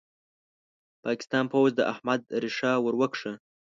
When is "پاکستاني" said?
1.03-1.49